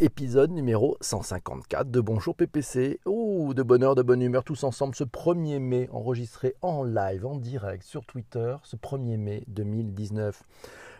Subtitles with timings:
[0.00, 3.00] Épisode numéro 154 de Bonjour PPC.
[3.04, 7.34] Ouh, de bonheur, de bonne humeur, tous ensemble, ce 1er mai, enregistré en live, en
[7.34, 10.44] direct, sur Twitter, ce 1er mai 2019.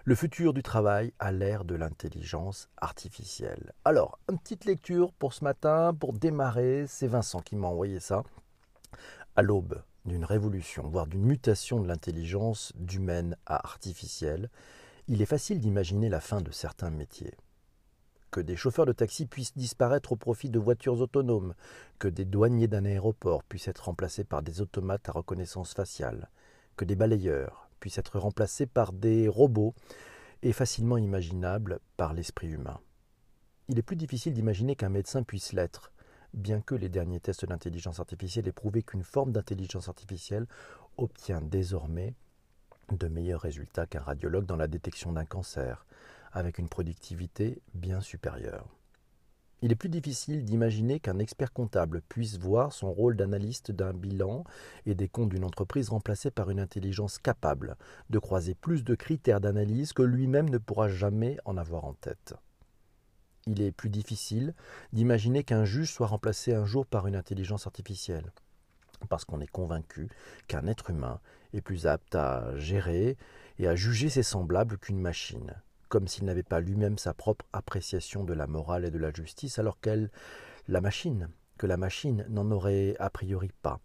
[0.02, 3.72] Le futur du travail à l'ère de l'intelligence artificielle.
[3.84, 8.24] Alors, une petite lecture pour ce matin, pour démarrer, c'est Vincent qui m'a envoyé ça.
[9.36, 14.50] À l'aube d'une révolution, voire d'une mutation de l'intelligence d'humaine à artificielle,
[15.06, 17.36] il est facile d'imaginer la fin de certains métiers
[18.30, 21.54] que des chauffeurs de taxi puissent disparaître au profit de voitures autonomes,
[21.98, 26.28] que des douaniers d'un aéroport puissent être remplacés par des automates à reconnaissance faciale,
[26.76, 29.74] que des balayeurs puissent être remplacés par des robots
[30.42, 32.80] et facilement imaginables par l'esprit humain.
[33.68, 35.92] Il est plus difficile d'imaginer qu'un médecin puisse l'être,
[36.34, 40.46] bien que les derniers tests d'intelligence artificielle aient prouvé qu'une forme d'intelligence artificielle
[40.96, 42.14] obtient désormais
[42.92, 45.86] de meilleurs résultats qu'un radiologue dans la détection d'un cancer,
[46.32, 48.68] avec une productivité bien supérieure.
[49.60, 54.44] Il est plus difficile d'imaginer qu'un expert comptable puisse voir son rôle d'analyste d'un bilan
[54.86, 57.76] et des comptes d'une entreprise remplacé par une intelligence capable
[58.08, 62.34] de croiser plus de critères d'analyse que lui-même ne pourra jamais en avoir en tête.
[63.46, 64.54] Il est plus difficile
[64.92, 68.30] d'imaginer qu'un juge soit remplacé un jour par une intelligence artificielle,
[69.08, 70.08] parce qu'on est convaincu
[70.46, 71.18] qu'un être humain
[71.52, 73.16] est plus apte à gérer
[73.58, 75.54] et à juger ses semblables qu'une machine,
[75.88, 79.58] comme s'il n'avait pas lui-même sa propre appréciation de la morale et de la justice,
[79.58, 80.10] alors qu'elle,
[80.68, 83.80] la machine, que la machine n'en aurait a priori pas.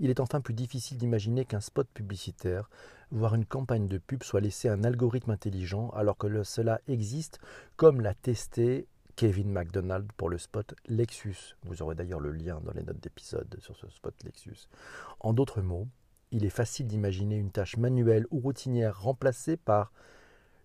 [0.00, 2.70] Il est enfin plus difficile d'imaginer qu'un spot publicitaire,
[3.10, 7.40] voire une campagne de pub, soit laissé à un algorithme intelligent, alors que cela existe,
[7.76, 8.86] comme l'a testé
[9.16, 11.56] Kevin McDonald pour le spot Lexus.
[11.64, 14.68] Vous aurez d'ailleurs le lien dans les notes d'épisode sur ce spot Lexus.
[15.18, 15.88] En d'autres mots,
[16.30, 19.92] il est facile d'imaginer une tâche manuelle ou routinière remplacée par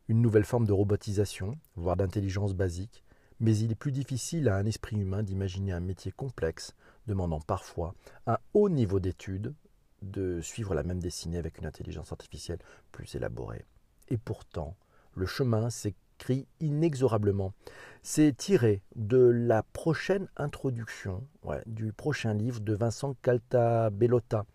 [0.07, 3.03] une nouvelle forme de robotisation, voire d'intelligence basique,
[3.39, 6.75] mais il est plus difficile à un esprit humain d'imaginer un métier complexe,
[7.07, 7.95] demandant parfois
[8.27, 9.53] un haut niveau d'études,
[10.01, 12.59] de suivre la même destinée avec une intelligence artificielle
[12.91, 13.65] plus élaborée.
[14.09, 14.75] Et pourtant,
[15.15, 17.53] le chemin s'écrit inexorablement.
[18.01, 21.25] C'est tiré de la prochaine introduction,
[21.65, 24.45] du prochain livre de Vincent Caltabellota.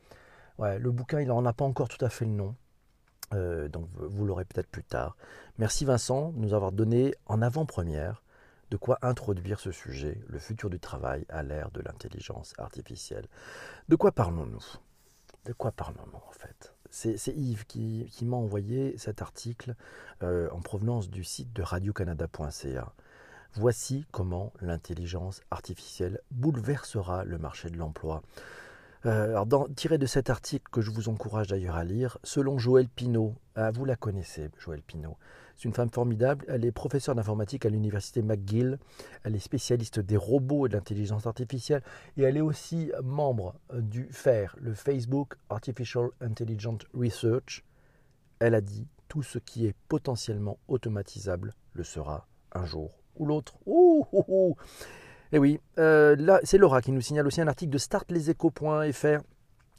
[0.58, 2.54] Ouais, le bouquin, il n'en a pas encore tout à fait le nom.
[3.34, 5.16] Euh, donc vous l'aurez peut-être plus tard.
[5.58, 8.22] Merci Vincent de nous avoir donné en avant-première
[8.70, 13.26] de quoi introduire ce sujet, le futur du travail à l'ère de l'intelligence artificielle.
[13.88, 14.64] De quoi parlons-nous?
[15.46, 16.74] De quoi parlons-nous en fait?
[16.90, 19.74] C'est, Yves qui, m'a envoyé cet article
[20.22, 22.92] euh, en provenance du site de radiocanada.ca.
[23.54, 28.22] Voici comment l'intelligence artificielle bouleversera le marché de l'emploi.
[29.06, 32.58] Euh, alors dans, tiré de cet article que je vous encourage d'ailleurs à lire, selon
[32.58, 35.16] Joël Pinault, ah, vous la connaissez, Joël Pinault,
[35.56, 38.78] c'est une femme formidable, elle est professeure d'informatique à l'université McGill,
[39.24, 41.82] elle est spécialiste des robots et de l'intelligence artificielle,
[42.16, 47.64] et elle est aussi membre du FAIR, le Facebook Artificial Intelligence Research.
[48.40, 53.54] Elle a dit, tout ce qui est potentiellement automatisable le sera un jour ou l'autre.
[53.66, 54.56] Ouh, ouh, ouh.
[55.30, 59.20] Et eh oui, euh, là, c'est Laura qui nous signale aussi un article de startleséchos.fr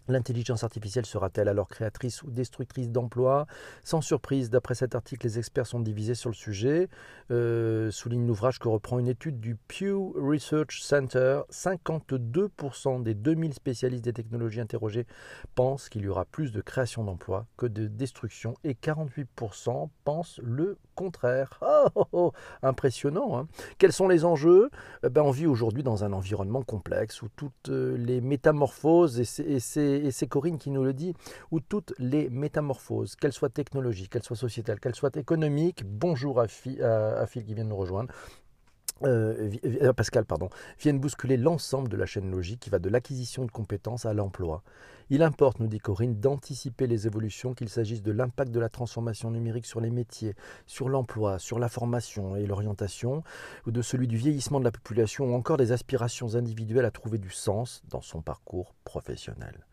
[0.09, 3.45] L'intelligence artificielle sera-t-elle alors créatrice ou destructrice d'emplois?
[3.83, 6.89] Sans surprise, d'après cet article, les experts sont divisés sur le sujet.
[7.29, 11.41] Euh, souligne l'ouvrage que reprend une étude du Pew Research Center.
[11.51, 15.05] 52% des 2000 spécialistes des technologies interrogés
[15.53, 20.79] pensent qu'il y aura plus de création d'emplois que de destruction et 48% pensent le
[20.99, 21.59] contraire.
[21.61, 23.37] Oh, oh, oh impressionnant.
[23.37, 24.69] Hein Quels sont les enjeux?
[25.05, 29.59] Eh ben, On vit aujourd'hui dans un environnement complexe où toutes euh, les métamorphoses et
[29.59, 31.13] ces et c'est Corinne qui nous le dit,
[31.51, 36.47] où toutes les métamorphoses, qu'elles soient technologiques, qu'elles soient sociétales, qu'elles soient économiques, bonjour à,
[36.47, 38.13] Phil qui vient de nous rejoindre,
[39.03, 40.49] euh, euh, Pascal, pardon,
[40.79, 44.63] viennent bousculer l'ensemble de la chaîne logique qui va de l'acquisition de compétences à l'emploi.
[45.09, 49.31] Il importe, nous dit Corinne, d'anticiper les évolutions, qu'il s'agisse de l'impact de la transformation
[49.31, 50.35] numérique sur les métiers,
[50.67, 53.23] sur l'emploi, sur la formation et l'orientation,
[53.65, 57.17] ou de celui du vieillissement de la population, ou encore des aspirations individuelles à trouver
[57.17, 59.65] du sens dans son parcours professionnel.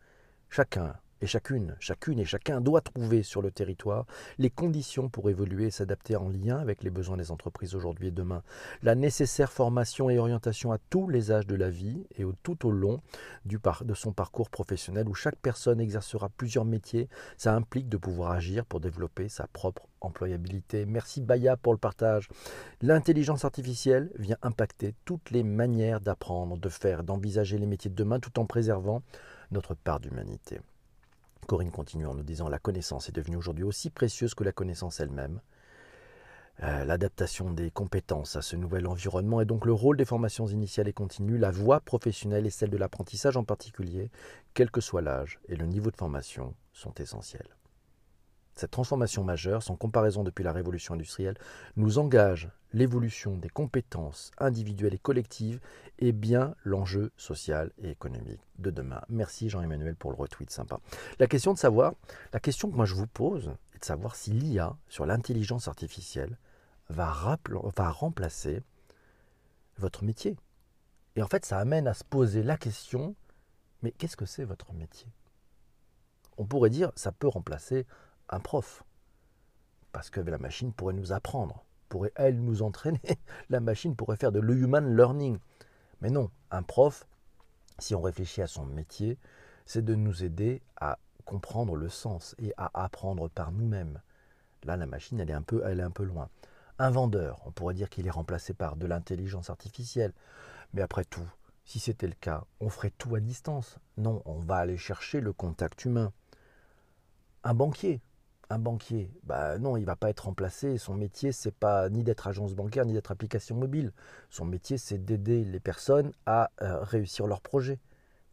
[0.49, 4.05] Chacun et chacune, chacune et chacun doit trouver sur le territoire
[4.37, 8.11] les conditions pour évoluer et s'adapter en lien avec les besoins des entreprises aujourd'hui et
[8.11, 8.43] demain.
[8.83, 12.71] La nécessaire formation et orientation à tous les âges de la vie et tout au
[12.71, 13.01] long
[13.45, 18.65] de son parcours professionnel où chaque personne exercera plusieurs métiers, ça implique de pouvoir agir
[18.65, 20.85] pour développer sa propre employabilité.
[20.85, 22.29] Merci Baya pour le partage.
[22.81, 28.19] L'intelligence artificielle vient impacter toutes les manières d'apprendre, de faire, d'envisager les métiers de demain
[28.19, 29.01] tout en préservant
[29.51, 30.59] notre part d'humanité.
[31.47, 34.99] Corinne continue en nous disant La connaissance est devenue aujourd'hui aussi précieuse que la connaissance
[34.99, 35.41] elle-même.
[36.63, 40.87] euh, l'adaptation des compétences à ce nouvel environnement et donc le rôle des formations initiales
[40.87, 44.09] et continues, la voie professionnelle et celle de l'apprentissage en particulier,
[44.53, 47.56] quel que soit l'âge et le niveau de formation, sont essentiels.
[48.57, 51.37] Cette transformation majeure, sans comparaison depuis la révolution industrielle,
[51.75, 55.59] nous engage l'évolution des compétences individuelles et collectives
[55.99, 59.01] et bien l'enjeu social et économique de demain.
[59.09, 60.79] Merci Jean-Emmanuel pour le retweet sympa.
[61.19, 61.93] La question de savoir,
[62.33, 66.35] la question que moi je vous pose est de savoir si l'IA sur l'intelligence artificielle
[66.89, 67.37] va,
[67.75, 68.63] va remplacer
[69.77, 70.35] votre métier.
[71.15, 73.15] Et en fait, ça amène à se poser la question,
[73.83, 75.11] mais qu'est-ce que c'est votre métier?
[76.39, 77.85] On pourrait dire, ça peut remplacer
[78.29, 78.83] un prof.
[79.91, 83.01] Parce que la machine pourrait nous apprendre, pourrait elle nous entraîner.
[83.49, 85.39] La machine pourrait faire de l'human learning.
[86.01, 87.07] Mais non, un prof,
[87.79, 89.17] si on réfléchit à son métier,
[89.65, 94.01] c'est de nous aider à comprendre le sens et à apprendre par nous-mêmes.
[94.63, 96.29] Là, la machine, elle est un peu, elle un peu loin.
[96.79, 100.13] Un vendeur, on pourrait dire qu'il est remplacé par de l'intelligence artificielle.
[100.73, 101.27] Mais après tout,
[101.65, 103.79] si c'était le cas, on ferait tout à distance.
[103.97, 106.13] Non, on va aller chercher le contact humain.
[107.43, 108.01] Un banquier,
[108.49, 110.77] un banquier, bah non, il va pas être remplacé.
[110.77, 113.91] Son métier, c'est pas ni d'être agence bancaire ni d'être application mobile.
[114.29, 117.79] Son métier, c'est d'aider les personnes à euh, réussir leur projet.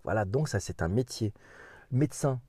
[0.04, 1.32] Voilà, donc ça, c'est un métier.
[1.90, 2.40] Médecin,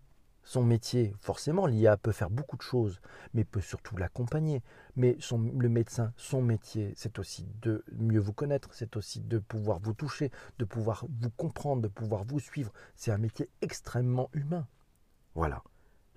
[0.43, 3.01] son métier, forcément, l'IA peut faire beaucoup de choses,
[3.33, 4.61] mais peut surtout l'accompagner.
[4.95, 9.79] Mais le médecin, son métier, c'est aussi de mieux vous connaître, c'est aussi de pouvoir
[9.79, 12.71] vous toucher, de pouvoir vous comprendre, de pouvoir vous suivre.
[12.95, 14.67] C'est un métier extrêmement humain.
[15.33, 15.63] Voilà.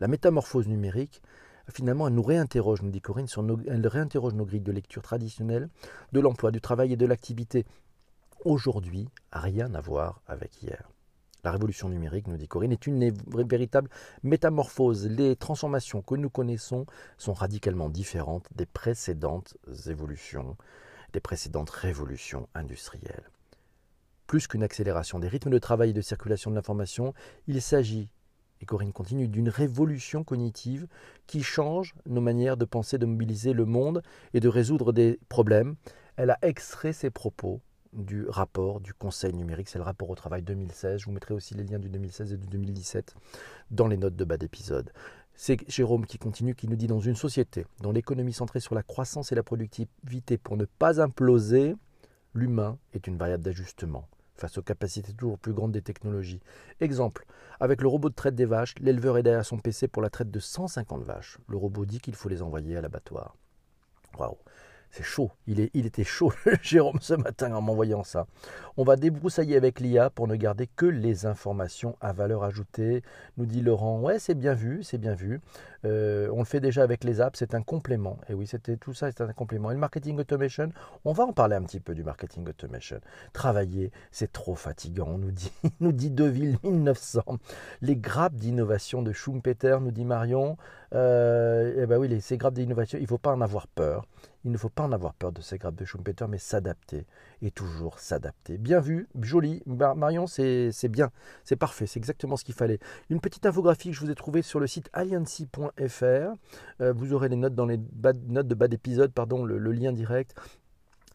[0.00, 1.22] La métamorphose numérique,
[1.70, 5.68] finalement, elle nous réinterroge, nous dit Corinne, sur elle réinterroge nos grilles de lecture traditionnelles,
[6.12, 7.66] de l'emploi, du travail et de l'activité.
[8.44, 10.88] Aujourd'hui, rien à voir avec hier.
[11.44, 13.12] La révolution numérique, nous dit Corinne, est une
[13.46, 13.88] véritable
[14.22, 15.06] métamorphose.
[15.06, 16.86] Les transformations que nous connaissons
[17.16, 19.56] sont radicalement différentes des précédentes
[19.86, 20.56] évolutions,
[21.12, 23.30] des précédentes révolutions industrielles.
[24.26, 27.14] Plus qu'une accélération des rythmes de travail et de circulation de l'information,
[27.46, 28.08] il s'agit
[28.60, 30.86] et Corinne continue, d'une révolution cognitive
[31.26, 34.02] qui change nos manières de penser, de mobiliser le monde
[34.34, 35.76] et de résoudre des problèmes.
[36.16, 37.60] Elle a extrait ses propos
[37.92, 41.00] du rapport du Conseil numérique, c'est le rapport au travail 2016.
[41.00, 43.14] Je vous mettrai aussi les liens du 2016 et du 2017
[43.70, 44.92] dans les notes de bas d'épisode.
[45.34, 48.82] C'est Jérôme qui continue, qui nous dit dans une société dont l'économie centrée sur la
[48.82, 51.76] croissance et la productivité pour ne pas imploser,
[52.34, 54.08] l'humain est une variable d'ajustement
[54.40, 56.40] face aux capacités toujours plus grandes des technologies.
[56.80, 57.26] Exemple,
[57.60, 60.30] avec le robot de traite des vaches, l'éleveur est derrière son PC pour la traite
[60.30, 61.38] de 150 vaches.
[61.48, 63.36] Le robot dit qu'il faut les envoyer à l'abattoir.
[64.18, 64.36] Waouh
[64.90, 65.30] c'est chaud.
[65.46, 66.32] Il, est, il était chaud,
[66.62, 68.26] Jérôme, ce matin en m'envoyant ça.
[68.76, 73.02] On va débroussailler avec l'IA pour ne garder que les informations à valeur ajoutée,
[73.36, 74.00] nous dit Laurent.
[74.00, 75.40] Ouais, c'est bien vu, c'est bien vu.
[75.84, 78.18] Euh, on le fait déjà avec les apps, c'est un complément.
[78.28, 79.70] Et oui, c'était tout ça, c'est un complément.
[79.70, 80.70] Et le marketing automation,
[81.04, 83.00] on va en parler un petit peu du marketing automation.
[83.32, 87.22] Travailler, c'est trop fatigant, nous dit, nous dit Deville 1900.
[87.82, 90.56] Les grappes d'innovation de Schumpeter, nous dit Marion.
[90.94, 94.06] Euh, eh ben oui, ces grappes d'innovation, il ne faut pas en avoir peur.
[94.44, 97.06] Il ne faut pas en avoir peur de ces grappes de Schumpeter, mais s'adapter
[97.42, 98.56] et toujours s'adapter.
[98.56, 99.62] Bien vu, joli.
[99.66, 101.10] Marion, c'est bien,
[101.44, 102.78] c'est parfait, c'est exactement ce qu'il fallait.
[103.10, 106.02] Une petite infographie que je vous ai trouvée sur le site alliancy.fr.
[106.80, 107.78] Euh, vous aurez les notes dans les
[108.26, 110.34] notes de bas d'épisode, pardon, le, lien direct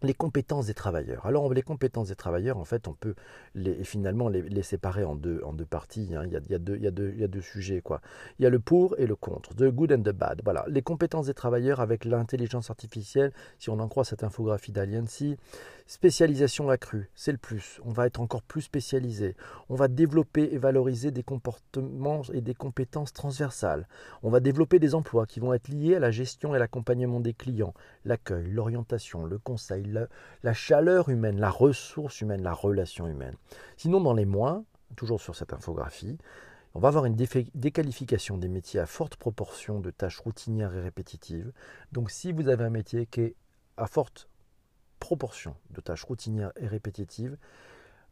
[0.03, 1.25] les compétences des travailleurs.
[1.25, 3.15] Alors les compétences des travailleurs, en fait, on peut
[3.55, 6.13] les, finalement les, séparer en deux, en deux parties.
[6.15, 6.23] Hein.
[6.25, 7.81] Il, y a, deux, il, y a deux, il, y a deux, sujets.
[7.81, 8.01] Quoi.
[8.39, 10.41] Il y a le pour et le contre, the good and the bad.
[10.43, 10.65] Voilà.
[10.67, 15.37] Les compétences des travailleurs avec l'intelligence artificielle, si on en croit cette infographie d'Aliancy,
[15.85, 17.81] Spécialisation accrue, c'est le plus.
[17.83, 19.35] On va être encore plus spécialisé.
[19.67, 23.87] On va développer et valoriser des comportements et des compétences transversales.
[24.23, 27.33] On va développer des emplois qui vont être liés à la gestion et l'accompagnement des
[27.33, 27.73] clients,
[28.05, 29.83] l'accueil, l'orientation, le conseil,
[30.43, 33.35] la, chaleur humaine, la ressource humaine, la relation humaine.
[33.77, 34.63] Sinon, dans les mois,
[34.95, 36.17] toujours sur cette infographie,
[36.75, 41.51] on va avoir une déqualification des métiers à forte proportion de tâches routinières et répétitives.
[41.91, 43.35] Donc si vous avez un métier qui est
[43.77, 44.27] à forte
[44.99, 47.37] proportion de tâches routinières et répétitives,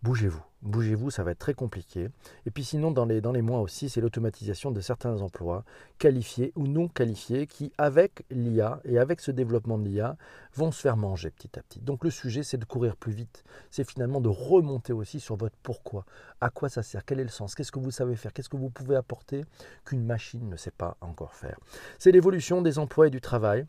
[0.04, 0.42] bougez-vous.
[0.62, 2.10] Bougez-vous, ça va être très compliqué.
[2.46, 5.64] Et puis sinon, dans les, dans les mois aussi, c'est l'automatisation de certains emplois,
[5.98, 10.18] qualifiés ou non qualifiés, qui, avec l'IA et avec ce développement de l'IA,
[10.54, 11.80] vont se faire manger petit à petit.
[11.80, 13.44] Donc le sujet, c'est de courir plus vite.
[13.72, 16.06] C'est finalement de remonter aussi sur votre pourquoi.
[16.42, 17.06] À quoi ça sert?
[17.06, 17.56] Quel est le sens?
[17.56, 18.32] Qu'est-ce que vous savez faire?
[18.32, 19.44] Qu'est-ce que vous pouvez apporter
[19.84, 21.58] qu'une machine ne sait pas encore faire?
[21.98, 23.66] C'est l'évolution des emplois et du travail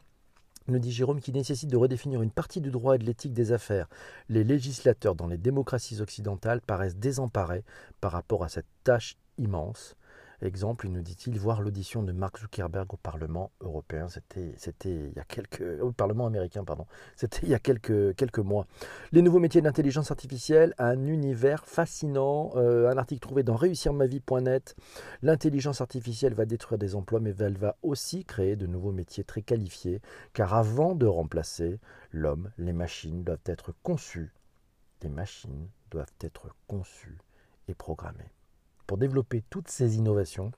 [0.69, 3.53] nous dit Jérôme, qui nécessite de redéfinir une partie du droit et de l'éthique des
[3.53, 3.89] affaires.
[4.29, 7.65] Les législateurs dans les démocraties occidentales paraissent désemparés
[8.01, 9.97] par rapport à cette tâche immense.
[10.43, 15.25] Exemple, nous dit-il, voir l'audition de Mark Zuckerberg au Parlement européen, c'était, il y a
[15.25, 18.67] quelques, au Parlement américain, pardon, c'était il y a quelques, mois.
[19.13, 24.75] Les nouveaux métiers d'intelligence artificielle, un univers fascinant, euh, un article trouvé dans réussirmavie.net.
[25.23, 29.43] L'intelligence artificielle va détruire des emplois, mais elle va aussi créer de nouveaux métiers très
[29.43, 31.79] qualifiés, car avant de remplacer
[32.11, 34.33] l'homme, les machines doivent être conçues.
[35.03, 37.19] Les machines doivent être conçues
[37.69, 38.33] et programmées.
[38.87, 40.53] Pour développer toutes ces innovations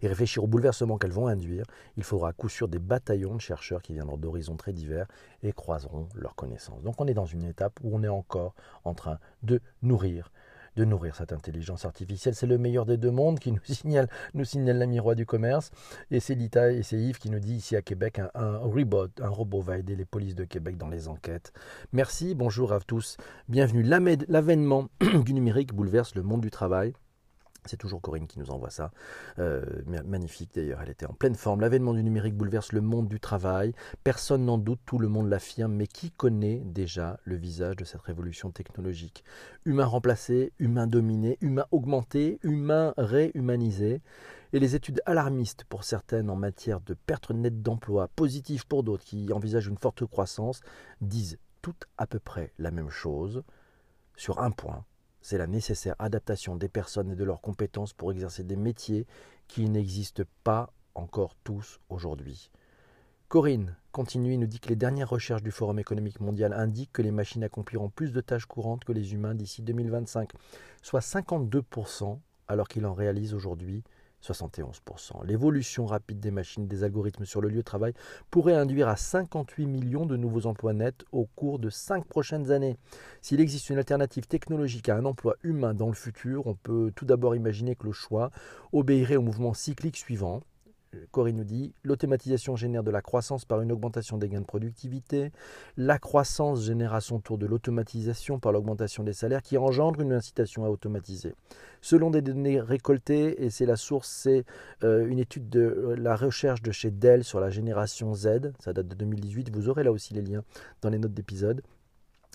[0.00, 1.64] et réfléchir aux bouleversements qu'elles vont induire,
[1.96, 5.06] il faudra à coup sûr des bataillons de chercheurs qui viendront d'horizons très divers
[5.42, 6.82] et croiseront leurs connaissances.
[6.82, 10.30] Donc on est dans une étape où on est encore en train de nourrir
[10.76, 12.34] de nourrir cette intelligence artificielle.
[12.34, 15.70] C'est le meilleur des deux mondes qui nous signale, nous signale l'ami roi du commerce.
[16.10, 19.08] Et c'est Lita et c'est Yves qui nous dit ici à Québec un, un, robot,
[19.20, 21.52] un robot va aider les polices de Québec dans les enquêtes.
[21.92, 23.16] Merci, bonjour à tous.
[23.48, 23.82] Bienvenue.
[23.82, 24.88] L'avènement
[25.24, 26.92] du numérique bouleverse le monde du travail.
[27.66, 28.90] C'est toujours Corinne qui nous envoie ça.
[29.38, 29.64] Euh,
[30.04, 31.60] magnifique d'ailleurs, elle était en pleine forme.
[31.60, 33.74] L'avènement du numérique bouleverse le monde du travail.
[34.04, 38.02] Personne n'en doute, tout le monde l'affirme, mais qui connaît déjà le visage de cette
[38.02, 39.24] révolution technologique?
[39.64, 44.00] Humain remplacé, humain dominé, humain augmenté, humain réhumanisé.
[44.52, 49.04] Et les études alarmistes pour certaines en matière de perte nette d'emploi, positives pour d'autres
[49.04, 50.60] qui envisagent une forte croissance,
[51.00, 53.42] disent toutes à peu près la même chose
[54.16, 54.84] sur un point
[55.26, 59.08] c'est la nécessaire adaptation des personnes et de leurs compétences pour exercer des métiers
[59.48, 62.52] qui n'existent pas encore tous aujourd'hui.
[63.26, 67.02] Corinne continue et nous dit que les dernières recherches du Forum économique mondial indiquent que
[67.02, 70.30] les machines accompliront plus de tâches courantes que les humains d'ici 2025,
[70.80, 73.82] soit 52%, alors qu'ils en réalisent aujourd'hui
[74.22, 75.24] 71%.
[75.24, 77.92] L'évolution rapide des machines, des algorithmes sur le lieu de travail
[78.30, 82.76] pourrait induire à 58 millions de nouveaux emplois nets au cours de 5 prochaines années.
[83.22, 87.04] S'il existe une alternative technologique à un emploi humain dans le futur, on peut tout
[87.04, 88.30] d'abord imaginer que le choix
[88.72, 90.42] obéirait au mouvement cyclique suivant
[91.10, 95.32] Corinne nous dit, l'automatisation génère de la croissance par une augmentation des gains de productivité.
[95.76, 100.12] La croissance génère à son tour de l'automatisation par l'augmentation des salaires qui engendre une
[100.12, 101.34] incitation à automatiser.
[101.80, 104.44] Selon des données récoltées, et c'est la source, c'est
[104.84, 108.72] euh, une étude de euh, la recherche de chez Dell sur la génération Z, ça
[108.72, 110.42] date de 2018, vous aurez là aussi les liens
[110.82, 111.62] dans les notes d'épisode.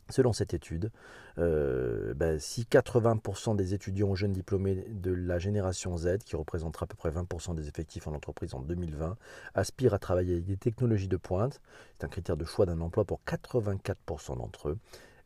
[0.10, 0.91] Selon cette étude,
[1.38, 6.88] euh, ben, si 80% des étudiants jeunes diplômés de la génération Z, qui représentera à
[6.88, 9.15] peu près 20% des effectifs en entreprise en 2020,
[9.55, 11.62] aspirent à travailler avec des technologies de pointe,
[11.98, 14.77] c'est un critère de choix d'un emploi pour 84% d'entre eux,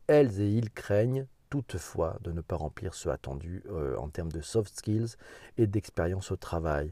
[0.07, 4.41] elles et ils craignent toutefois de ne pas remplir ce attendu euh, en termes de
[4.41, 5.15] soft skills
[5.57, 6.91] et d'expérience au travail.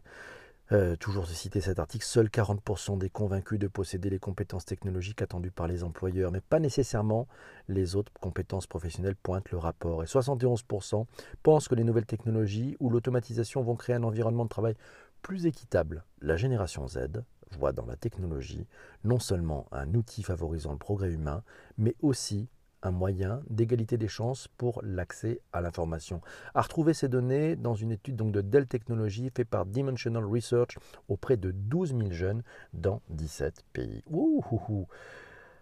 [0.72, 5.22] Euh, toujours de citer cet article, seuls 40% des convaincus de posséder les compétences technologiques
[5.22, 7.28] attendues par les employeurs, mais pas nécessairement
[7.68, 10.04] les autres compétences professionnelles pointent le rapport.
[10.04, 11.06] Et 71%
[11.44, 14.76] pensent que les nouvelles technologies ou l'automatisation vont créer un environnement de travail
[15.22, 16.06] plus équitable.
[16.22, 18.66] La génération Z voit dans la technologie
[19.04, 21.44] non seulement un outil favorisant le progrès humain,
[21.78, 22.48] mais aussi
[22.84, 26.22] un moyen d'égalité des chances pour l'accès à l'information.
[26.54, 30.78] À retrouver ces données dans une étude donc de Dell Technologies faite par Dimensional Research
[31.08, 34.04] auprès de 12 000 jeunes dans 17 pays.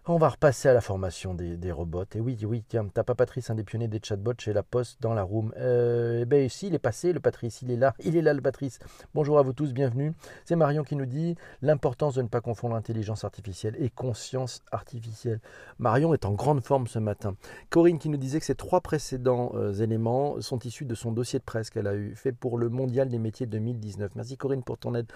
[0.07, 2.05] On va repasser à la formation des, robots.
[2.15, 4.99] Et oui, oui, tiens, t'as pas Patrice, un des pionniers des chatbots chez La Poste
[4.99, 5.53] dans la room.
[5.57, 8.33] Euh, eh ben si, il est passé, le Patrice, il est là, il est là,
[8.33, 8.79] le Patrice.
[9.13, 10.13] Bonjour à vous tous, bienvenue.
[10.43, 15.39] C'est Marion qui nous dit l'importance de ne pas confondre intelligence artificielle et conscience artificielle.
[15.77, 17.35] Marion est en grande forme ce matin.
[17.69, 21.37] Corinne qui nous disait que ces trois précédents euh, éléments sont issus de son dossier
[21.37, 24.15] de presse qu'elle a eu fait pour le Mondial des métiers 2019.
[24.15, 25.11] Merci Corinne pour ton aide.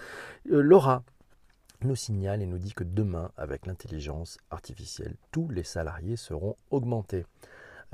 [0.52, 1.02] Euh, Laura
[1.86, 7.24] nous signale et nous dit que demain, avec l'intelligence artificielle, tous les salariés seront augmentés.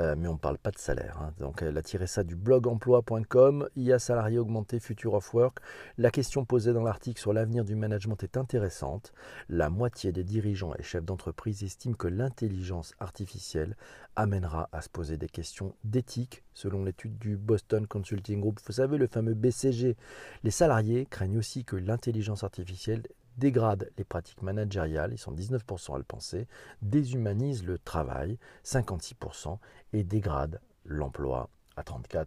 [0.00, 1.18] Euh, mais on ne parle pas de salaire.
[1.20, 1.34] Hein.
[1.38, 5.58] Donc elle a tiré ça du blog emploi.com, IA salarié augmenté, future of work.
[5.98, 9.12] La question posée dans l'article sur l'avenir du management est intéressante.
[9.50, 13.76] La moitié des dirigeants et chefs d'entreprise estiment que l'intelligence artificielle
[14.16, 18.60] amènera à se poser des questions d'éthique, selon l'étude du Boston Consulting Group.
[18.66, 19.96] Vous savez, le fameux BCG.
[20.42, 23.02] Les salariés craignent aussi que l'intelligence artificielle
[23.36, 26.46] dégrade les pratiques managériales, ils sont 19% à le penser,
[26.82, 29.58] déshumanise le travail, 56%,
[29.92, 32.26] et dégrade l'emploi à 34%.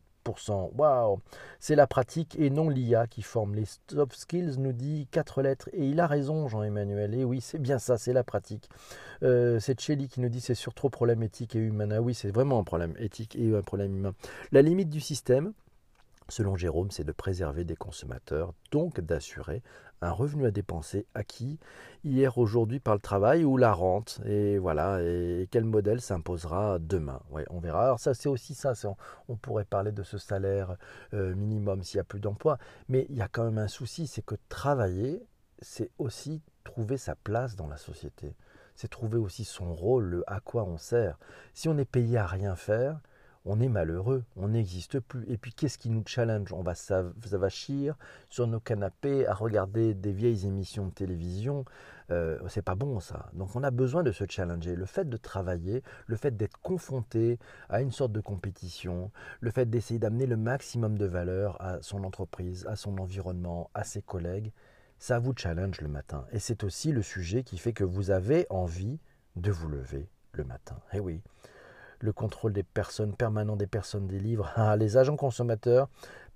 [0.75, 1.19] Waouh
[1.59, 5.69] C'est la pratique et non l'IA qui forme les soft skills, nous dit quatre lettres.
[5.73, 7.13] Et il a raison, Jean-Emmanuel.
[7.13, 8.67] Et oui, c'est bien ça, c'est la pratique.
[9.21, 11.91] Euh, c'est Chelly qui nous dit c'est sur trop problème éthique et humain.
[11.91, 14.13] Ah oui, c'est vraiment un problème éthique et un problème humain.
[14.51, 15.53] La limite du système,
[16.27, 19.61] Selon Jérôme, c'est de préserver des consommateurs, donc d'assurer
[20.01, 21.59] un revenu à dépenser acquis
[22.03, 24.21] hier, aujourd'hui par le travail ou la rente.
[24.25, 27.21] Et voilà, et quel modèle s'imposera demain?
[27.49, 27.85] On verra.
[27.85, 28.73] Alors ça, c'est aussi ça.
[29.27, 30.77] On, pourrait parler de ce salaire
[31.13, 32.57] euh, minimum s'il n'y a plus d'emploi.
[32.89, 35.23] Mais il y a quand même un souci, c'est que travailler,
[35.59, 38.35] c'est aussi trouver sa place dans la société.
[38.75, 41.17] C'est trouver aussi son rôle, le à quoi on sert.
[41.53, 42.99] Si on est payé à rien faire,
[43.45, 45.23] on est malheureux, on n'existe plus.
[45.29, 46.51] Et puis qu'est-ce qui nous challenge?
[46.51, 47.95] On va s'avachir
[48.29, 51.63] sur nos canapés à regarder des vieilles émissions de télévision.
[52.11, 53.29] Euh, c'est pas bon ça.
[53.33, 54.75] Donc on a besoin de se challenger.
[54.75, 59.69] Le fait de travailler, le fait d'être confronté à une sorte de compétition, le fait
[59.69, 64.51] d'essayer d'amener le maximum de valeur à son entreprise, à son environnement, à ses collègues,
[64.97, 66.25] ça vous challenge le matin.
[66.31, 68.99] Et c'est aussi le sujet qui fait que vous avez envie
[69.35, 70.77] de vous lever le matin.
[70.93, 71.21] Eh oui
[72.05, 74.51] le contrôle des personnes, permanent des personnes, des livres.
[74.55, 75.89] Ah, les agents consommateurs,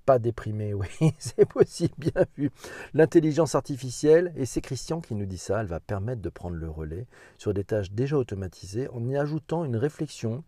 [0.05, 0.87] pas déprimés, oui,
[1.19, 2.51] c'est possible, bien vu.
[2.93, 6.69] L'intelligence artificielle, et c'est Christian qui nous dit ça, elle va permettre de prendre le
[6.69, 7.05] relais
[7.37, 10.43] sur des tâches déjà automatisées en y ajoutant une réflexion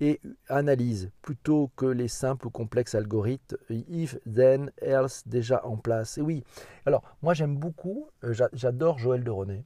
[0.00, 6.16] et analyse plutôt que les simples ou complexes algorithmes if, then, else déjà en place.
[6.16, 6.44] Et oui,
[6.86, 9.64] alors moi j'aime beaucoup, euh, j'adore Joël de René.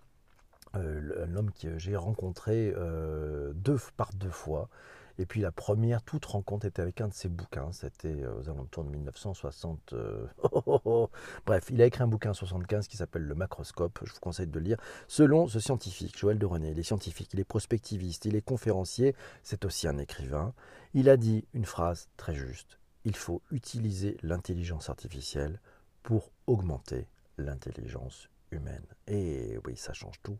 [0.77, 4.69] Euh, l'homme que j'ai rencontré euh, deux, par deux fois.
[5.18, 8.49] Et puis la première toute rencontre était avec un de ses bouquins, c'était euh, aux
[8.49, 9.94] alentours de 1960.
[11.47, 14.47] Bref, il a écrit un bouquin en 75 qui s'appelle Le Macroscope, je vous conseille
[14.47, 14.78] de le lire.
[15.06, 19.14] Selon ce scientifique, Joël de René, il est scientifique, il est prospectiviste, il est conférencier,
[19.42, 20.52] c'est aussi un écrivain.
[20.94, 25.61] Il a dit une phrase très juste, il faut utiliser l'intelligence artificielle
[26.02, 28.87] pour augmenter l'intelligence humaine.
[29.06, 30.38] Et oui, ça change tout.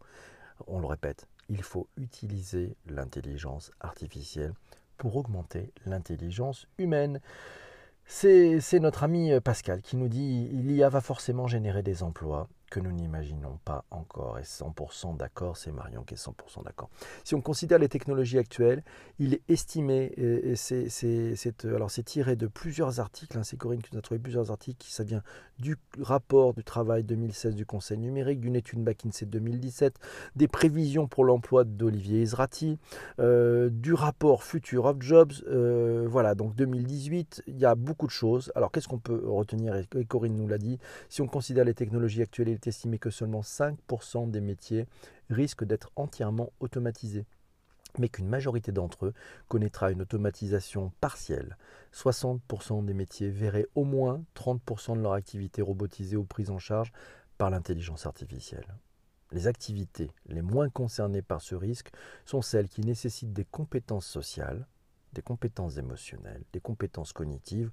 [0.67, 4.55] On le répète, il faut utiliser l'intelligence artificielle
[4.97, 7.21] pour augmenter l'intelligence humaine.
[8.07, 12.93] C'est notre ami Pascal qui nous dit l'IA va forcément générer des emplois que nous
[12.93, 14.39] n'imaginons pas encore.
[14.39, 16.91] Et 100% d'accord, c'est Marion qui est 100% d'accord.
[17.23, 18.83] Si on considère les technologies actuelles,
[19.19, 23.91] il est estimé, et c'est, alors c'est tiré de plusieurs articles, hein, c'est Corinne qui
[23.93, 25.23] nous a trouvé plusieurs articles, ça vient
[25.59, 29.95] du rapport du travail 2016 du Conseil numérique, d'une étude McKinsey 2017,
[30.35, 32.79] des prévisions pour l'emploi d'Olivier Israti,
[33.21, 38.13] euh, du rapport Future of Jobs, euh, voilà, donc 2018, il y a beaucoup de
[38.13, 38.51] choses.
[38.55, 42.23] Alors qu'est-ce qu'on peut retenir, et Corinne nous l'a dit, si on considère les technologies
[42.23, 44.87] actuelles estimé que seulement 5% des métiers
[45.31, 47.27] risquent d'être entièrement automatisés,
[47.99, 49.15] mais qu'une majorité d'entre eux
[49.49, 51.57] connaîtra une automatisation partielle.
[51.93, 56.93] 60% des métiers verraient au moins 30% de leur activité robotisée ou prise en charge
[57.39, 58.75] par l'intelligence artificielle.
[59.33, 61.91] Les activités les moins concernées par ce risque
[62.25, 64.67] sont celles qui nécessitent des compétences sociales,
[65.13, 67.71] des compétences émotionnelles, des compétences cognitives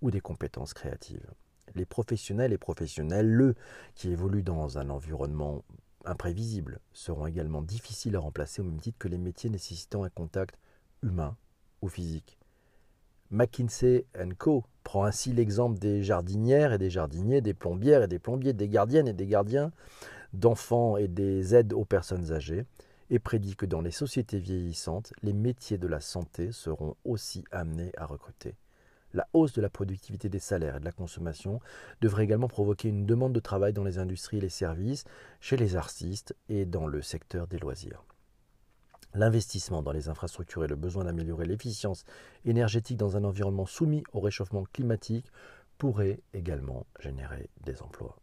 [0.00, 1.26] ou des compétences créatives
[1.74, 3.54] les professionnels et professionnels
[3.94, 5.64] qui évoluent dans un environnement
[6.04, 10.58] imprévisible seront également difficiles à remplacer au même titre que les métiers nécessitant un contact
[11.02, 11.36] humain
[11.80, 12.38] ou physique.
[13.30, 14.04] McKinsey
[14.38, 14.64] Co.
[14.84, 19.08] prend ainsi l'exemple des jardinières et des jardiniers, des plombières et des plombiers, des gardiennes
[19.08, 19.72] et des gardiens,
[20.34, 22.66] d'enfants et des aides aux personnes âgées,
[23.08, 27.92] et prédit que dans les sociétés vieillissantes, les métiers de la santé seront aussi amenés
[27.96, 28.54] à recruter.
[29.14, 31.60] La hausse de la productivité des salaires et de la consommation
[32.00, 35.04] devrait également provoquer une demande de travail dans les industries et les services,
[35.40, 38.04] chez les artistes et dans le secteur des loisirs.
[39.14, 42.04] L'investissement dans les infrastructures et le besoin d'améliorer l'efficience
[42.46, 45.30] énergétique dans un environnement soumis au réchauffement climatique
[45.76, 48.21] pourrait également générer des emplois.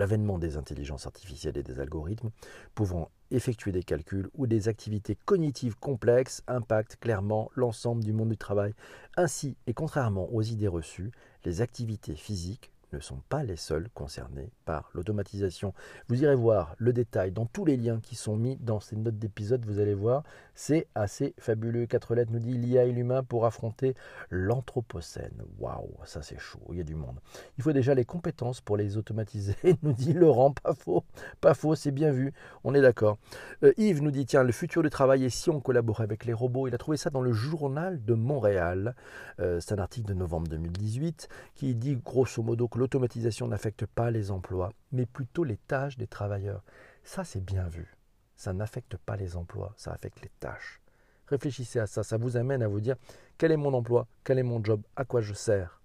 [0.00, 2.30] L'avènement des intelligences artificielles et des algorithmes
[2.74, 8.38] pouvant effectuer des calculs ou des activités cognitives complexes impactent clairement l'ensemble du monde du
[8.38, 8.72] travail.
[9.18, 11.12] Ainsi, et contrairement aux idées reçues,
[11.44, 15.74] les activités physiques ne sont pas les seuls concernés par l'automatisation.
[16.08, 19.18] Vous irez voir le détail dans tous les liens qui sont mis dans ces notes
[19.18, 20.24] d'épisode, vous allez voir,
[20.60, 21.86] c'est assez fabuleux.
[21.86, 23.94] Quatre lettres nous dit l'IA et l'humain pour affronter
[24.28, 25.42] l'anthropocène.
[25.58, 27.18] Waouh, ça c'est chaud, il y a du monde.
[27.56, 31.02] Il faut déjà les compétences pour les automatiser, nous dit Laurent, pas faux,
[31.40, 33.16] pas faux, c'est bien vu, on est d'accord.
[33.64, 36.34] Euh, Yves nous dit, tiens, le futur du travail est si on collaborait avec les
[36.34, 36.68] robots.
[36.68, 38.94] Il a trouvé ça dans le journal de Montréal.
[39.38, 44.10] Euh, c'est un article de novembre 2018 qui dit grosso modo que l'automatisation n'affecte pas
[44.10, 46.62] les emplois, mais plutôt les tâches des travailleurs.
[47.02, 47.96] Ça, c'est bien vu.
[48.40, 50.80] Ça n'affecte pas les emplois, ça affecte les tâches.
[51.26, 52.96] Réfléchissez à ça, ça vous amène à vous dire
[53.36, 55.82] quel est mon emploi, quel est mon job, à quoi je sers?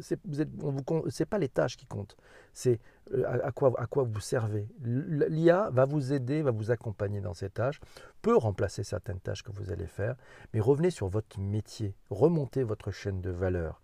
[0.00, 2.16] Ce n'est pas les tâches qui comptent,
[2.54, 2.80] c'est
[3.12, 4.66] euh, à, quoi, à quoi vous servez.
[4.80, 7.78] L'IA va vous aider, va vous accompagner dans ces tâches,
[8.22, 10.16] peut remplacer certaines tâches que vous allez faire,
[10.54, 13.82] mais revenez sur votre métier, remontez votre chaîne de valeur.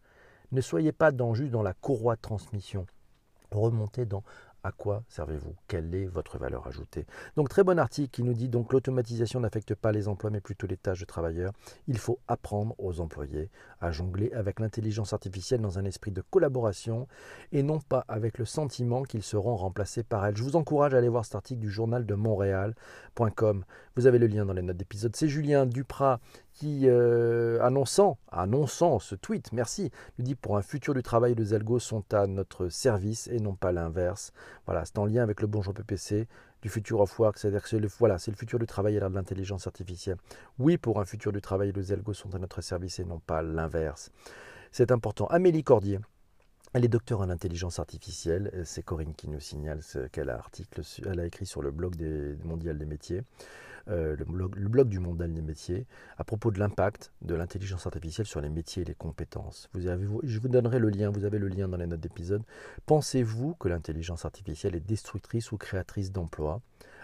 [0.51, 2.87] Ne soyez pas dans, juste dans la courroie de transmission.
[3.51, 4.25] Remontez dans
[4.65, 5.55] à quoi servez-vous?
[5.67, 7.07] Quelle est votre valeur ajoutée?
[7.37, 10.67] Donc très bon article qui nous dit donc l'automatisation n'affecte pas les emplois mais plutôt
[10.67, 11.53] les tâches de travailleurs.
[11.89, 17.09] Il faut apprendre aux employés à jongler avec l'intelligence artificielle dans un esprit de collaboration
[17.51, 20.37] et non pas avec le sentiment qu'ils seront remplacés par elle.
[20.37, 23.65] Je vous encourage à aller voir cet article du journal de Montréal.com.
[23.97, 25.17] Vous avez le lien dans les notes d'épisode.
[25.17, 26.21] C'est Julien Duprat
[26.53, 31.55] qui, euh, annonçant, annonçant ce tweet, merci, nous dit pour un futur du travail, les
[31.55, 34.33] algos sont à notre service et non pas l'inverse.
[34.67, 36.29] Voilà, c'est en lien avec le bonjour PPC
[36.61, 39.01] du futur of work, c'est-à-dire que c'est le, voilà, c'est le futur du travail et
[39.01, 40.17] de l'intelligence artificielle.
[40.59, 43.43] Oui, pour un futur du travail, les algos sont à notre service et non pas
[43.43, 44.11] l'inverse.
[44.71, 45.27] C'est important.
[45.27, 45.99] Amélie Cordier.
[46.75, 48.63] Elle est docteur en intelligence artificielle.
[48.65, 52.35] C'est Corinne qui nous signale qu'elle a, article, elle a écrit sur le blog des,
[52.45, 53.23] mondial des métiers.
[53.89, 54.25] Euh, le,
[54.69, 58.83] blog, du Mondial des métiers, à propos de l'impact de l'intelligence artificielle sur les métiers
[58.83, 59.69] et les compétences.
[59.75, 62.43] Je vous donnerai le lien, vous avez le lien dans les notes d'épisode.
[62.87, 66.61] Pensez-vous que l'intelligence artificielle est destructrice ou créatrice d'emplois?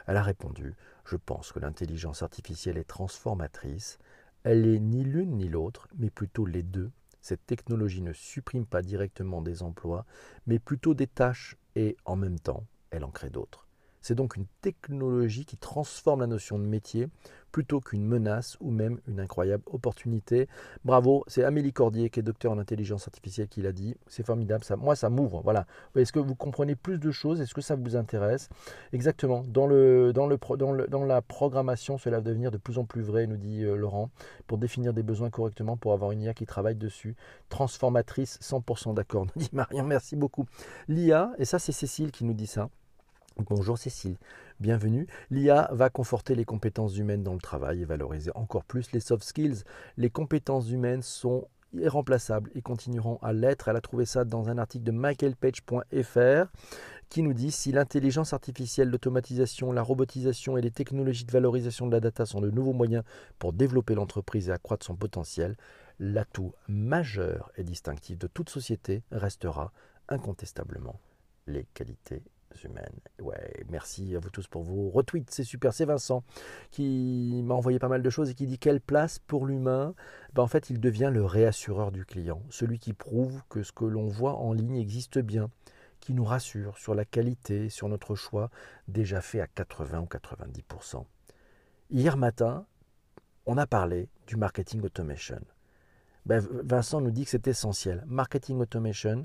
[0.06, 3.98] Elle a répondu, je pense que l'intelligence artificielle est transformatrice.
[4.44, 6.90] Elle est ni l'une ni l'autre, mais plutôt les deux.
[7.20, 10.06] Cette technologie ne supprime pas directement des emplois,
[10.46, 13.67] mais plutôt des tâches et, en même temps, elle en crée d'autres.
[14.00, 17.08] C'est donc une technologie qui transforme la notion de métier
[17.52, 20.48] plutôt qu'une menace ou même une incroyable opportunité.
[20.84, 23.96] Bravo, c'est Amélie Cordier qui est docteur en intelligence artificielle qui l'a dit.
[24.06, 25.40] C'est formidable, ça, moi ça m'ouvre.
[25.42, 25.66] Voilà.
[25.96, 27.40] Est-ce que vous comprenez plus de choses?
[27.40, 28.48] Est-ce que ça vous intéresse?
[28.92, 29.42] Exactement.
[29.46, 29.68] Dans,
[30.12, 34.10] dans la programmation, cela va devenir de plus en plus vrai, nous dit euh, Laurent,
[34.46, 37.16] pour définir des besoins correctement, pour avoir une IA qui travaille dessus.
[37.48, 39.84] Transformatrice, 100% d'accord, nous dit Marion.
[39.84, 40.46] Merci beaucoup.
[40.88, 42.68] L'IA, et ça c'est Cécile qui nous dit ça.
[43.46, 44.16] Bonjour Cécile,
[44.58, 45.06] bienvenue.
[45.30, 49.22] L'IA va conforter les compétences humaines dans le travail et valoriser encore plus les soft
[49.22, 49.62] skills.
[49.96, 53.68] Les compétences humaines sont irremplaçables et continueront à l'être.
[53.68, 56.50] Elle a trouvé ça dans un article de michaelpage.fr
[57.10, 61.92] qui nous dit si l'intelligence artificielle, l'automatisation, la robotisation et les technologies de valorisation de
[61.92, 63.04] la data sont de nouveaux moyens
[63.38, 65.56] pour développer l'entreprise et accroître son potentiel,
[66.00, 69.72] l'atout majeur et distinctif de toute société restera
[70.08, 70.98] incontestablement
[71.46, 72.24] les qualités
[72.64, 73.00] humaines.
[73.20, 75.72] Ouais, merci à vous tous pour vos retweets, c'est super.
[75.72, 76.22] C'est Vincent
[76.70, 79.94] qui m'a envoyé pas mal de choses et qui dit quelle place pour l'humain
[80.34, 83.84] ben, En fait, il devient le réassureur du client, celui qui prouve que ce que
[83.84, 85.50] l'on voit en ligne existe bien,
[86.00, 88.50] qui nous rassure sur la qualité, sur notre choix,
[88.86, 91.04] déjà fait à 80 ou 90%.
[91.90, 92.66] Hier matin,
[93.46, 95.40] on a parlé du marketing automation.
[96.26, 98.04] Ben, Vincent nous dit que c'est essentiel.
[98.06, 99.24] Marketing automation,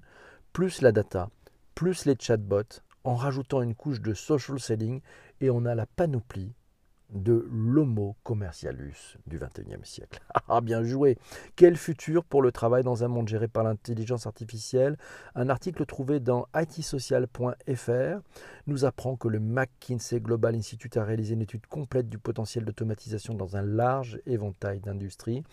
[0.54, 1.30] plus la data,
[1.76, 5.02] plus les chatbots, en rajoutant une couche de social selling
[5.42, 6.54] et on a la panoplie
[7.14, 10.20] de l'homo commercialus du XXIe siècle.
[10.50, 11.18] Ah, bien joué
[11.56, 14.98] Quel futur pour le travail dans un monde géré par l'intelligence artificielle?
[15.36, 18.20] Un article trouvé dans itsocial.fr
[18.68, 23.36] nous apprend que le McKinsey Global Institute a réalisé une étude complète du potentiel d'automatisation
[23.36, 25.44] dans un large éventail d'industries.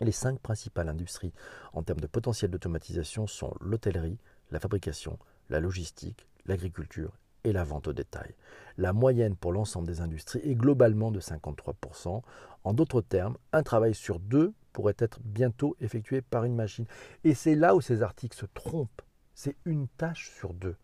[0.00, 1.32] Les cinq principales industries
[1.72, 4.18] en termes de potentiel d'automatisation sont l'hôtellerie,
[4.50, 8.34] la fabrication, la logistique, l'agriculture et la vente au détail.
[8.76, 12.22] La moyenne pour l'ensemble des industries est globalement de 53%.
[12.64, 16.86] En d'autres termes, un travail sur deux pourrait être bientôt effectué par une machine.
[17.24, 19.02] Et c'est là où ces articles se trompent.
[19.34, 20.76] C'est une tâche sur deux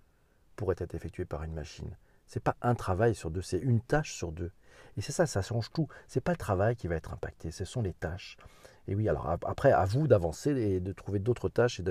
[0.56, 1.96] pourrait être effectuée par une machine.
[2.26, 4.52] C'est pas un travail sur deux, c'est une tâche sur deux.
[4.96, 5.88] Et c'est ça, ça change tout.
[6.08, 8.36] C'est pas le travail qui va être impacté, ce sont les tâches.
[8.88, 11.82] Et oui, alors après, à vous d'avancer et de trouver d'autres tâches et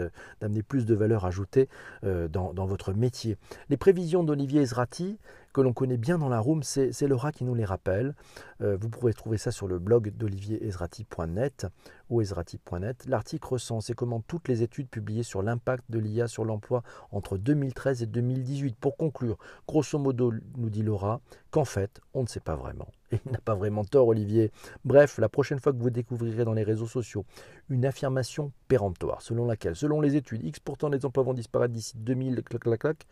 [0.41, 1.69] d'amener plus de valeur ajoutée
[2.03, 3.37] euh, dans, dans, votre métier.
[3.69, 5.17] Les prévisions d'Olivier Ezrati,
[5.53, 8.15] que l'on connaît bien dans la room, c'est Laura qui nous les rappelle.
[8.61, 11.67] Euh, vous pourrez trouver ça sur le blog d'olivierezrati.net
[12.09, 13.05] ou ezrati.net.
[13.07, 17.37] L'article recense et comment toutes les études publiées sur l'impact de l'IA sur l'emploi entre
[17.37, 18.75] 2013 et 2018.
[18.75, 19.37] Pour conclure,
[19.67, 22.87] grosso modo, nous dit Laura, qu'en fait, on ne sait pas vraiment.
[23.11, 24.51] Et il n'a pas vraiment tort, Olivier.
[24.85, 27.25] Bref, la prochaine fois que vous découvrirez dans les réseaux sociaux
[27.69, 31.93] une affirmation péremptoire, selon laquelle, selon les études, X pourtant les emplois vont disparaître d'ici
[31.97, 33.07] 2000, clac, clac, clac,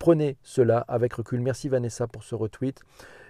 [0.00, 1.42] Prenez cela avec recul.
[1.42, 2.80] Merci Vanessa pour ce retweet.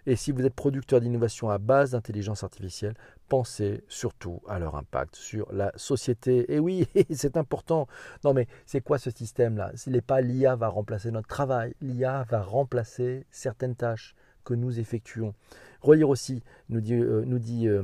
[0.07, 2.95] Et si vous êtes producteur d'innovation à base d'intelligence artificielle,
[3.29, 6.55] pensez surtout à leur impact sur la société.
[6.55, 7.89] Et oui, c'est important.
[8.23, 9.73] Non mais c'est quoi ce système-là?
[9.75, 11.75] Ce n'est pas l'IA va remplacer notre travail.
[11.81, 15.35] L'IA va remplacer certaines tâches que nous effectuons.
[15.81, 17.83] Relire aussi, nous dit, euh, nous dit euh,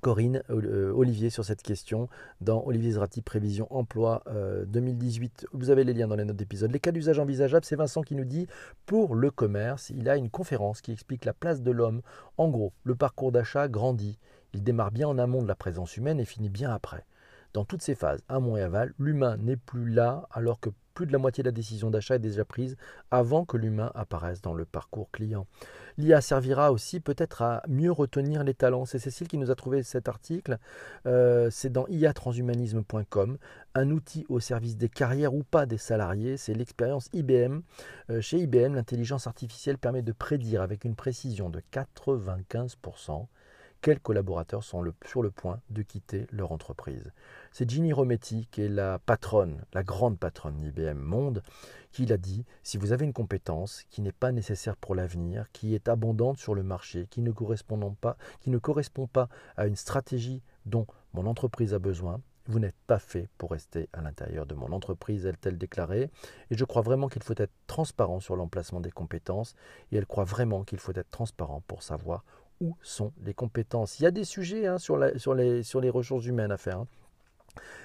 [0.00, 2.08] Corinne, euh, Olivier sur cette question
[2.40, 4.22] dans Olivier Zrati Prévision Emploi
[4.66, 5.44] 2018.
[5.44, 6.70] Euh, Vous avez les liens dans les notes d'épisode.
[6.70, 8.46] Les cas d'usage envisageables, c'est Vincent qui nous dit
[8.86, 12.02] pour le commerce, il a une conférence qui explique la place de l'homme.
[12.36, 14.18] En gros, le parcours d'achat grandit.
[14.52, 17.04] Il démarre bien en amont de la présence humaine et finit bien après.
[17.52, 18.92] Dans toutes ses phases, amont et aval.
[18.98, 22.20] L'humain n'est plus là alors que plus de la moitié de la décision d'achat est
[22.20, 22.76] déjà prise
[23.10, 25.46] avant que l'humain apparaisse dans le parcours client.
[25.96, 28.84] L'IA servira aussi peut-être à mieux retenir les talents.
[28.84, 30.58] C'est Cécile qui nous a trouvé cet article.
[31.06, 33.38] Euh, c'est dans iatranshumanisme.com,
[33.74, 36.36] un outil au service des carrières ou pas des salariés.
[36.36, 37.60] C'est l'expérience IBM.
[38.10, 43.26] Euh, chez IBM, l'intelligence artificielle permet de prédire avec une précision de 95%
[43.82, 47.12] quels collaborateurs sont sur le point de quitter leur entreprise.
[47.52, 51.42] C'est Ginny Rometty, qui est la patronne, la grande patronne d'IBM Monde,
[51.90, 55.74] qui l'a dit, si vous avez une compétence qui n'est pas nécessaire pour l'avenir, qui
[55.74, 57.96] est abondante sur le marché, qui ne, correspond
[59.08, 63.88] pas, à une stratégie dont mon entreprise a besoin, vous n'êtes pas fait pour rester
[63.92, 66.10] à l'intérieur de mon entreprise, a-t-elle déclaré.
[66.50, 69.54] Et je crois vraiment qu'il faut être transparent sur l'emplacement des compétences.
[69.92, 72.24] Et elle croit vraiment qu'il faut être transparent pour savoir
[72.60, 74.00] où sont les compétences.
[74.00, 76.80] Il y a des sujets hein, sur, sur, les, sur, les, ressources humaines à faire.
[76.80, 76.86] Hein.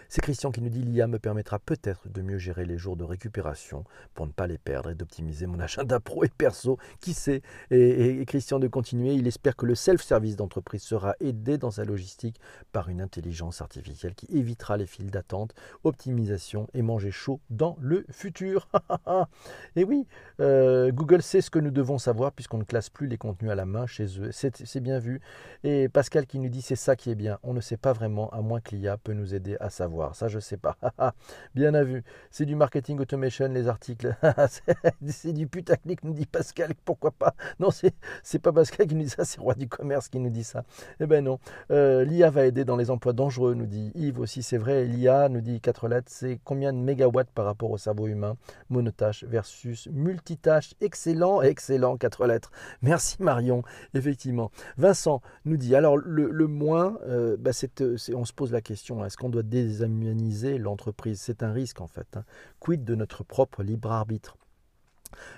[0.10, 3.04] C'est Christian qui nous dit l'IA me permettra peut-être de mieux gérer les jours de
[3.04, 6.78] récupération pour ne pas les perdre et d'optimiser mon agenda pro et perso.
[7.02, 7.42] Qui sait?
[7.72, 12.40] Et, Christian de continuer, il espère que le self-service d'entreprise sera aidé dans sa logistique
[12.72, 18.06] par une intelligence artificielle qui évitera les files d'attente, optimisation et manger chaud dans le
[18.10, 18.70] futur.
[19.76, 20.08] et oui,
[20.40, 23.56] euh, Google sait ce que nous devons savoir puisqu'on ne classe plus les contenus à
[23.56, 24.30] la main chez eux.
[24.32, 25.22] C'est bien vu.
[25.64, 27.40] Et Pascal qui nous dit c'est ça qui est bien.
[27.44, 30.16] On ne sait pas vraiment à moins que l'IA peut nous aider à savoir.
[30.16, 30.78] Ça, je sais pas.
[31.56, 32.04] Bien à vu.
[32.32, 34.16] C'est du marketing automation, les articles.
[35.08, 36.74] c'est du putaclic, nous dit Pascal.
[36.86, 37.36] Pourquoi pas?
[37.60, 40.44] Non, c'est pas Pascal qui nous dit ça, c'est Roi du commerce qui nous dit
[40.44, 40.64] ça.
[41.00, 41.40] Eh ben non.
[41.72, 44.44] Euh, L'IA va aider dans les emplois dangereux, nous dit Yves aussi.
[44.44, 48.08] C'est vrai, l'IA, nous dit quatre lettres, c'est combien de mégawatts par rapport au cerveau
[48.08, 48.38] humain?
[48.70, 50.74] Monotâche versus multitâche.
[50.82, 52.52] Excellent, excellent, quatre lettres.
[52.82, 53.64] Merci Marion,
[53.94, 54.52] effectivement.
[54.78, 57.52] Vincent nous dit, alors le, moins, euh, bah,
[58.14, 61.20] on se pose la question, est-ce qu'on doit désamiser humaniser l'entreprise.
[61.22, 62.18] C'est un risque en fait.
[62.18, 62.24] Hein.
[62.60, 64.38] Quid de notre propre libre arbitre?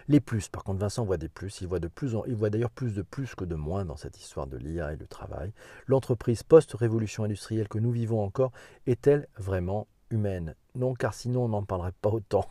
[0.07, 2.71] Les plus, par contre, Vincent voit des plus, il voit, de plus il voit d'ailleurs
[2.71, 5.53] plus de plus que de moins dans cette histoire de l'IA et du travail.
[5.85, 8.51] L'entreprise post-révolution industrielle que nous vivons encore
[8.87, 12.45] est-elle vraiment humaine non, car sinon on n'en parlerait pas autant.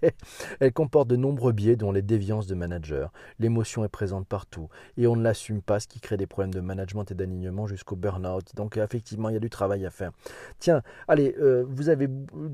[0.60, 3.12] Elle comporte de nombreux biais, dont les déviances de manager.
[3.38, 6.60] L'émotion est présente partout et on ne l'assume pas, ce qui crée des problèmes de
[6.60, 8.54] management et d'alignement jusqu'au burn-out.
[8.54, 10.12] Donc effectivement, il y a du travail à faire.
[10.58, 12.08] Tiens, allez, euh, vous avez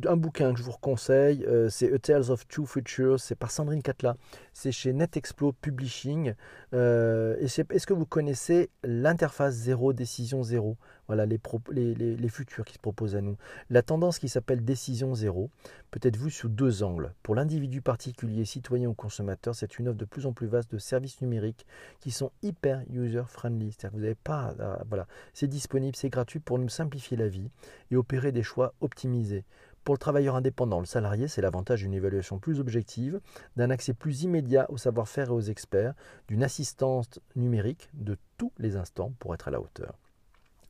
[0.07, 3.51] un bouquin que je vous conseille, euh, c'est A Tales of Two Futures, c'est par
[3.51, 4.17] Sandrine Catla,
[4.53, 6.35] c'est chez NetExplo Publishing.
[6.75, 10.77] Euh, est-ce que vous connaissez l'interface zéro, décision zéro?
[11.09, 13.37] Voilà les, futurs qui se proposent à nous.
[13.71, 15.51] La tendance qui s'appelle décision zéro
[15.91, 17.12] peut être vue sous deux angles.
[17.23, 20.79] Pour l'individu particulier, citoyen ou consommateur, c'est une offre de plus en plus vaste de
[20.79, 21.67] services numériques
[22.01, 23.73] qui sont hyper user-friendly.
[23.73, 24.55] C'est-à-dire que vous n'avez pas...
[24.88, 27.51] voilà, c'est disponible, c'est gratuit pour nous simplifier la vie
[27.91, 29.45] et opérer des choix optimisés.
[29.85, 33.21] Pour le travailleur indépendant, le salarié, c'est l'avantage d'une évaluation plus objective,
[33.57, 35.95] d'un accès plus immédiat au savoir-faire et aux experts,
[36.29, 39.99] d'une assistance numérique de tous les instants pour être à la hauteur.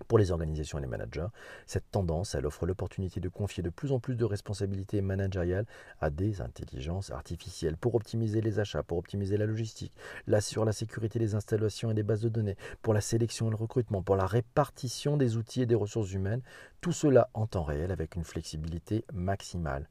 [0.09, 1.27] Pour les organisations et les managers,
[1.67, 5.67] cette tendance, elle offre l'opportunité de confier de plus en plus de responsabilités managériales
[6.01, 9.95] à des intelligences artificielles pour optimiser les achats, pour optimiser la logistique,
[10.41, 13.57] sur la sécurité des installations et des bases de données, pour la sélection et le
[13.57, 16.43] recrutement, pour la répartition des outils et des ressources humaines,
[16.81, 19.89] tout cela en temps réel avec une flexibilité maximale.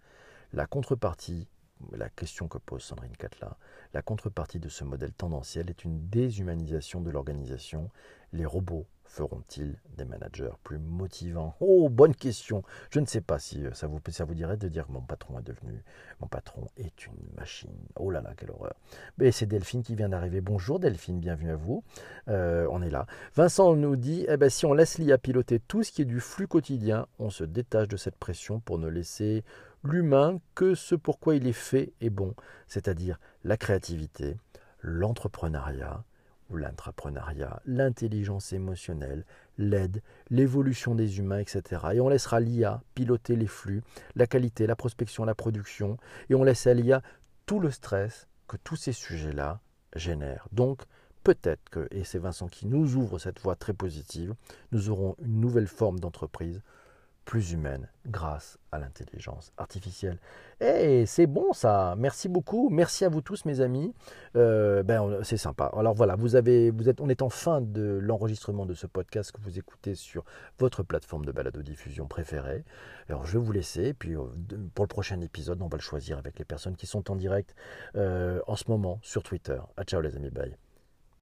[0.53, 1.47] La contrepartie
[1.93, 3.57] la question que pose Sandrine Catla,
[3.93, 7.89] la contrepartie de ce modèle tendanciel est une déshumanisation de l'organisation.
[8.33, 11.55] Les robots feront-ils des managers plus motivants?
[11.59, 12.63] Oh, bonne question.
[12.89, 15.37] Je ne sais pas si euh, ça vous, ça vous dirait de dire mon patron
[15.39, 15.83] est devenu,
[16.21, 17.75] mon patron est une machine.
[17.97, 18.73] Oh là là, quelle horreur.
[19.17, 20.39] Mais c'est Delphine qui vient d'arriver.
[20.39, 21.83] Bonjour Delphine, bienvenue à vous.
[22.29, 23.05] Euh, on est là.
[23.35, 26.21] Vincent nous dit, eh ben, si on laisse l'IA piloter tout ce qui est du
[26.21, 29.43] flux quotidien, on se détache de cette pression pour ne laisser
[29.83, 32.33] l'humain que ce pourquoi il est fait est bon,
[32.67, 34.37] c'est-à-dire la créativité,
[34.81, 36.05] l'entrepreneuriat,
[36.57, 39.25] l'intrapreneuriat, l'intelligence émotionnelle,
[39.57, 41.81] l'aide, l'évolution des humains, etc.
[41.93, 43.83] Et on laissera l'IA piloter les flux,
[44.15, 45.97] la qualité, la prospection, la production,
[46.29, 47.01] et on laisse à l'IA
[47.45, 49.61] tout le stress que tous ces sujets-là
[49.95, 50.47] génèrent.
[50.51, 50.81] Donc,
[51.23, 54.35] peut-être que, et c'est Vincent qui nous ouvre cette voie très positive,
[54.71, 56.61] nous aurons une nouvelle forme d'entreprise
[57.25, 60.17] plus humaine grâce à l'intelligence artificielle.
[60.59, 63.93] Et eh, c'est bon ça, merci beaucoup, merci à vous tous mes amis,
[64.35, 65.71] euh, ben, c'est sympa.
[65.77, 69.31] Alors voilà, vous avez, vous êtes, on est en fin de l'enregistrement de ce podcast
[69.31, 70.23] que vous écoutez sur
[70.59, 72.63] votre plateforme de balado-diffusion préférée.
[73.09, 74.23] Alors je vais vous laisser, puis euh,
[74.73, 77.55] pour le prochain épisode, on va le choisir avec les personnes qui sont en direct
[77.95, 79.59] euh, en ce moment sur Twitter.
[79.77, 80.55] À ciao les amis, bye.